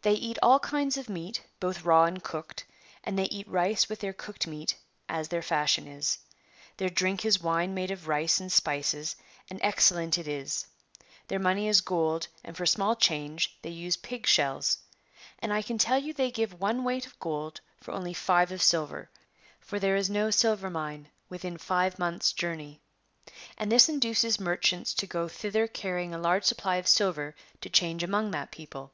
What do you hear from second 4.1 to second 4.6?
cooked